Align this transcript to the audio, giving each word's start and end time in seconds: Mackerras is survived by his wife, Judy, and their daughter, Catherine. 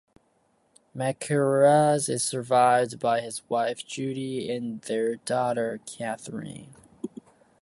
Mackerras 0.97 2.09
is 2.09 2.23
survived 2.23 2.99
by 2.99 3.21
his 3.21 3.47
wife, 3.47 3.85
Judy, 3.85 4.51
and 4.51 4.81
their 4.81 5.17
daughter, 5.17 5.79
Catherine. 5.85 6.73